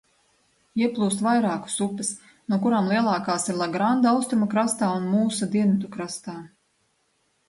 [0.83, 2.07] Ieplūst vairākas upes,
[2.53, 6.35] no kurām lielākās ir Lagranda austrumu krastā un Mūsa dienvidu krastā.